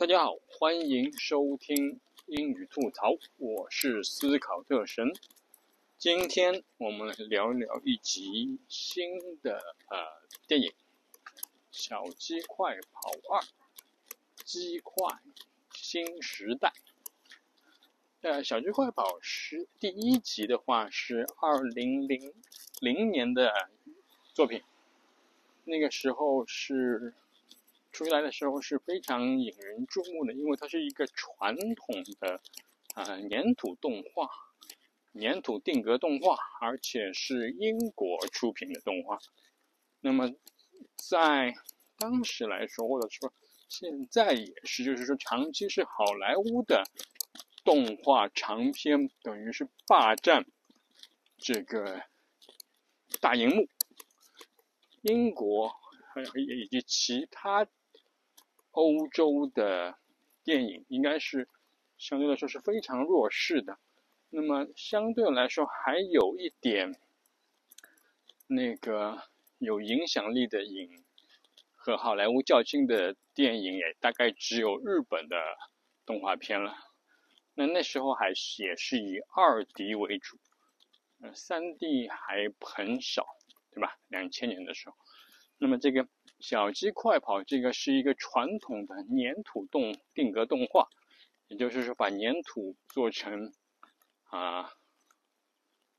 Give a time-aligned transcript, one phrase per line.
[0.00, 5.12] 大家好，欢迎收听英语吐槽，我是思考特神。
[5.98, 9.58] 今天我们来聊一聊一集新的
[9.90, 9.98] 呃
[10.48, 10.70] 电影
[11.70, 13.44] 《小鸡快跑二：
[14.42, 15.18] 鸡快
[15.74, 16.72] 新时代》。
[18.22, 22.32] 呃，《小鸡快跑》是第一集的话是二零零
[22.80, 23.52] 零年的
[24.32, 24.62] 作品，
[25.64, 27.12] 那个时候是。
[27.92, 32.40] 出来的时候是非常引人注目的，因为它是一个传统的
[32.94, 34.30] 啊粘土动画、
[35.20, 39.18] 粘土定格动画，而且是英国出品的动画。
[40.00, 40.30] 那么
[40.96, 41.52] 在
[41.98, 43.32] 当时来说，或者说
[43.68, 46.84] 现在也是，就是说长期是好莱坞的
[47.64, 50.46] 动画长片，等于是霸占
[51.36, 52.02] 这个
[53.20, 53.68] 大荧幕。
[55.02, 55.72] 英国
[56.14, 57.66] 还有以及其他。
[58.72, 59.98] 欧洲的
[60.44, 61.48] 电影应该是
[61.98, 63.78] 相对来说是非常弱势的，
[64.30, 66.98] 那么相对来说还有一点
[68.46, 69.22] 那个
[69.58, 71.04] 有影响力的影
[71.72, 75.36] 和好莱坞较劲的电影，也大概只有日本的
[76.06, 76.74] 动画片了。
[77.54, 80.38] 那那时候还是也是以二 D 为主，
[81.20, 83.26] 呃，三 D 还很少，
[83.72, 83.98] 对吧？
[84.08, 84.96] 两千年的时候，
[85.58, 86.06] 那么这个。
[86.40, 90.88] 小鸡快跑这个是一个传统的粘土动定格动画，
[91.48, 93.52] 也就是说把粘土做成
[94.24, 94.72] 啊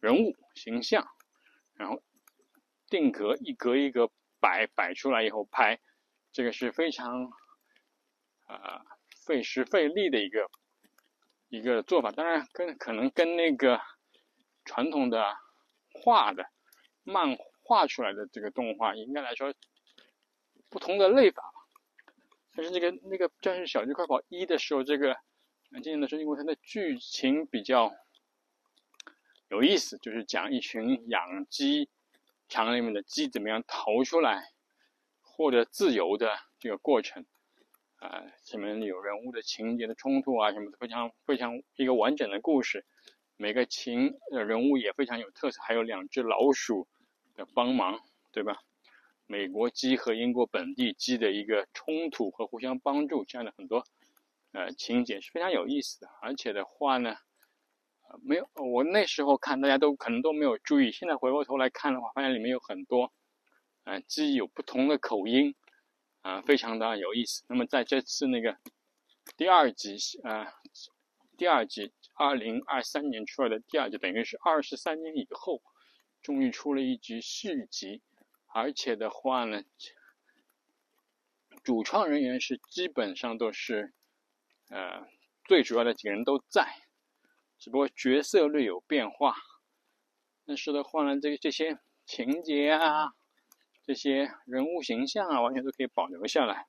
[0.00, 1.06] 人物形象，
[1.74, 2.02] 然后
[2.88, 4.10] 定格一格一格
[4.40, 5.80] 摆摆出来以后拍，
[6.32, 7.30] 这个是非常
[8.46, 8.86] 啊
[9.26, 10.50] 费时费力的一个
[11.48, 12.10] 一个做法。
[12.10, 13.82] 当然跟可能跟那个
[14.64, 15.36] 传统的
[15.92, 16.46] 画的
[17.02, 19.52] 漫画出来的这个动画应该来说。
[20.72, 21.44] 不同的类法，
[22.56, 25.14] 但是那个那个战士小鸡快跑一的时候，这个
[25.70, 27.92] 很经典的是因为它的剧情比较
[29.48, 31.90] 有意思，就是讲一群养鸡
[32.48, 34.50] 场里面的鸡怎么样逃出来，
[35.20, 37.26] 获得自由的这个过程。
[37.96, 42.84] 啊，前面有人物的情节的冲突啊，什么的，非常非常一个完整的故事，
[43.36, 46.88] 每个情人物也非常有特色，还有两只老鼠
[47.36, 48.00] 的帮忙，
[48.32, 48.56] 对吧？
[49.32, 53.82] 美国鸡和英国本地鸡的一个冲突和互相帮助，这样的很多
[54.52, 56.08] 呃情节是非常有意思的。
[56.20, 57.16] 而且的话呢，
[58.22, 63.10] 没有我那时候看大家都可能都没有注意，现在回过头来看的话，发现里面有很多
[63.84, 65.54] 呃鸡有不同的口音
[66.20, 67.42] 啊，非常的有意思。
[67.48, 68.58] 那么在这次那个
[69.38, 70.52] 第二集啊，
[71.38, 75.62] 第二集二零二三年出来的第二集，等于是二十三年以后，
[76.20, 78.02] 终于出了一集续集。
[78.54, 79.62] 而且的话呢，
[81.64, 83.94] 主创人员是基本上都是，
[84.68, 85.08] 呃，
[85.44, 86.68] 最主要的几个人都在，
[87.58, 89.34] 只不过角色略有变化。
[90.44, 93.14] 但是的话呢，这这些情节啊，
[93.84, 96.66] 这些人物形象啊，完全都可以保留下来，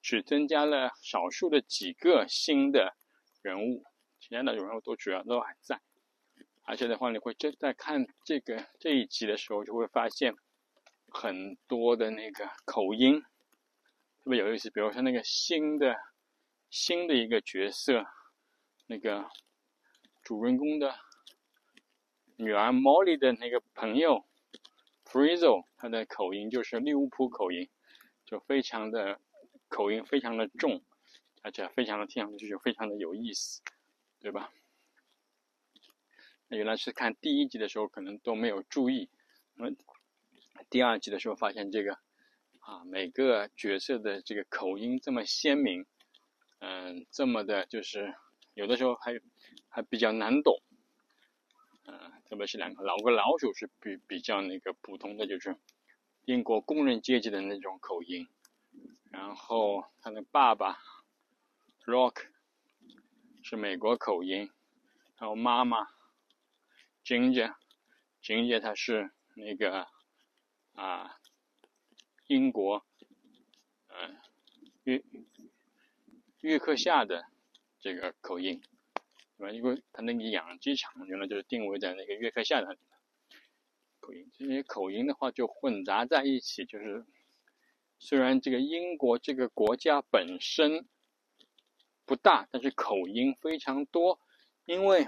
[0.00, 2.96] 只增加了少数的几个新的
[3.42, 3.84] 人物，
[4.18, 5.80] 其他的人物都主要都还在。
[6.64, 10.34] 而且的话，你会这在看这个这一集的时候，就会发现。
[11.14, 13.22] 很多的那个口音
[14.24, 15.94] 特别有意思，比如说那个新的
[16.70, 18.06] 新的一个角色，
[18.86, 19.28] 那个
[20.22, 20.98] 主人公的
[22.36, 24.24] 女儿 Molly 的那个朋友
[25.04, 27.68] Frizzle，他的口音就是利物浦口音，
[28.24, 29.20] 就非常的
[29.68, 30.82] 口音非常的重，
[31.42, 33.60] 而且非常的听上去就非常的有意思，
[34.18, 34.50] 对吧？
[36.48, 39.10] 原来是看第一集的时候可能都没有注意，
[39.54, 39.66] 那。
[40.70, 41.94] 第二集的时候发现这个，
[42.60, 45.86] 啊，每个角色的这个口音这么鲜明，
[46.60, 48.14] 嗯，这么的，就是
[48.54, 49.20] 有的时候还
[49.68, 50.62] 还比较难懂，
[51.86, 55.56] 嗯，特别是两个老个老鼠是比比较那个普通的，就是
[56.24, 58.28] 英国工人阶级的那种口音，
[59.10, 60.78] 然后他的爸爸
[61.84, 62.26] Rock
[63.42, 64.50] 是美国口音，
[65.18, 65.86] 然后妈妈
[67.04, 69.86] Ginger，Ginger 他是那个。
[70.74, 71.18] 啊，
[72.26, 72.84] 英国，
[73.88, 74.16] 嗯，
[74.84, 75.04] 约
[76.40, 77.26] 约克夏的
[77.78, 78.62] 这个口音，
[79.36, 79.52] 对吧？
[79.52, 82.78] 因为他那个养鸡场原来就是定位在那个约克夏的
[84.00, 87.04] 口音，这些口音的话就混杂在一起，就是
[87.98, 90.88] 虽然这个英国这个国家本身
[92.06, 94.18] 不大，但是口音非常多，
[94.64, 95.06] 因为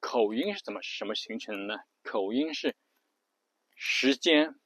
[0.00, 1.82] 口音是怎么什么形成的呢？
[2.02, 2.76] 口音是。
[3.76, 4.56] 时间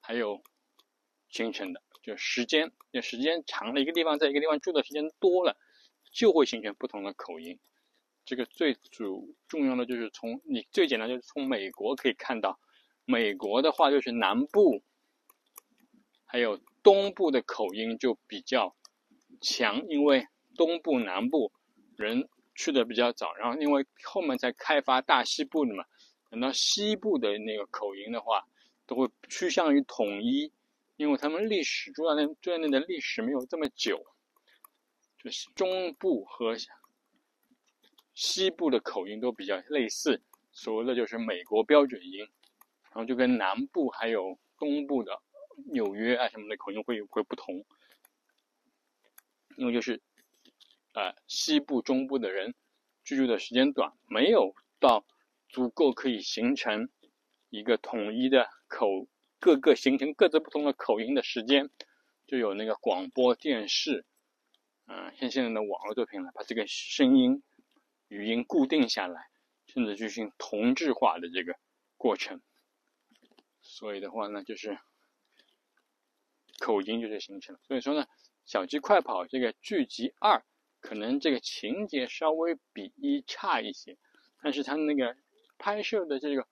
[0.00, 0.42] 还有
[1.28, 5.58] 形成的，就时间，就时间长了，一个地方在一个地方住的时间多了，
[6.12, 7.58] 就会形成不同的口音。
[8.24, 12.58] 这个最主重要的就是从你最简单就是从美国可以看到，
[13.04, 14.82] 美国的话就是南部
[16.24, 18.76] 还有东部的口音就比较
[19.40, 20.26] 强，因为
[20.56, 21.52] 东部南部
[21.96, 25.84] 人去的比较早，然后因为后面才开发大西部的嘛，
[26.30, 28.46] 等到西部的那个口音的话，
[28.86, 30.52] 都会趋向于统一。
[30.96, 34.02] 因为他们历史住在那住在那的历史没有这么久，
[35.18, 36.56] 就是中部和
[38.14, 42.20] 西部的口音都比较类似，所谓的就是美国标准音，
[42.84, 45.20] 然后就跟南部还有东部的
[45.66, 47.66] 纽约啊什么的口音会会不同，
[49.58, 50.00] 因为就是
[50.94, 52.54] 呃西部中部的人
[53.04, 55.04] 居住的时间短，没有到
[55.56, 56.90] 足够可以形成
[57.48, 59.08] 一个统一的口。
[59.38, 61.70] 各个形成各自不同的口音的时间，
[62.26, 64.04] 就有那个广播电视，
[64.86, 67.42] 嗯，像现在的网络作品了，把这个声音、
[68.08, 69.28] 语音固定下来，
[69.66, 71.54] 甚至进行同质化的这个
[71.96, 72.42] 过程。
[73.60, 74.78] 所以的话呢，就是
[76.58, 77.60] 口音就是形成了。
[77.68, 78.04] 所以说呢，
[78.44, 80.44] 《小鸡快跑》这个剧集二，
[80.80, 83.96] 可能这个情节稍微比一差一些，
[84.42, 85.16] 但是它那个
[85.58, 86.46] 拍摄的这个。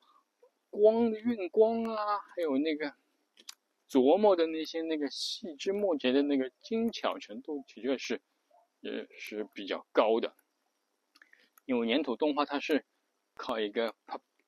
[0.76, 2.92] 光的运光啊，还有那个
[3.88, 8.20] 琢磨的那些那个细枝末节的那个精巧程度，的确是
[8.80, 10.34] 也是比较高的。
[11.64, 12.84] 因为粘土动画它是
[13.34, 13.94] 靠一个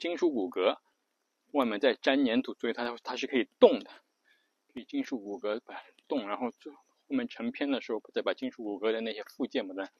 [0.01, 0.77] 金属骨骼
[1.53, 3.89] 外面再粘粘土，所以它它是可以动的，
[4.75, 9.93] 可以金属骨骼把动，然后就后面成片的时候再把金属骨骼的那些附件把它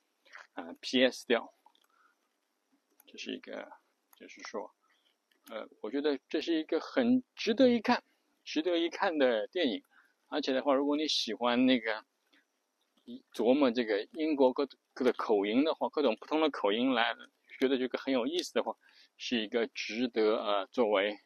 [0.61, 1.55] 啊 PS 掉。
[3.07, 3.71] 这是一个，
[4.17, 4.75] 就是说。
[5.49, 8.03] 呃，我觉得这是一个很值得一看、
[8.45, 9.81] 值得一看的电影。
[10.27, 12.05] 而且的话，如果你喜欢那个
[13.33, 17.15] 琢磨这个英国各各的口音的话，各种不同的口音来，
[17.61, 18.77] 觉得这个很有意思的话，
[19.17, 21.21] 是一个值得呃作为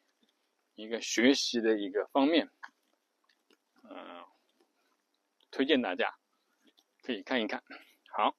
[0.75, 2.51] 一个学习的一个方面。
[3.89, 4.23] 嗯，
[5.49, 6.13] 推荐大家
[7.01, 7.63] 可以看一看。
[8.15, 8.37] 好，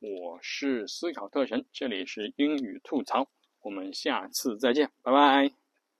[0.00, 3.30] 我是思考特神，这里是英语吐槽。
[3.62, 5.57] 我们下次再见，拜拜。